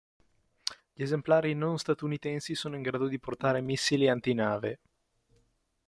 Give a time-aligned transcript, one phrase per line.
[0.93, 4.79] Gli esemplari non statunitensi sono in grado di portare missili antinave.